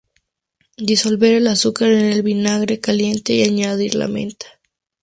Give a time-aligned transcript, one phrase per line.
[0.77, 4.47] Disolver el azúcar en el vinagre caliente y añadir la menta.